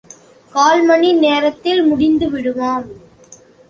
கால்மணி 0.55 1.13
நேரத்தில் 1.13 1.83
முடிந்து 1.83 2.29
விடுமாம். 2.29 2.87